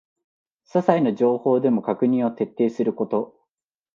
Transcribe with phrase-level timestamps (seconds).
[0.63, 3.39] ささいな情報でも確認を徹底すること